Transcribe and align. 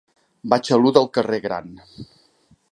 Vaig 0.53 0.71
a 0.71 0.79
l'u 0.79 0.93
del 0.95 1.07
carrer 1.19 1.41
Gran. 1.45 1.71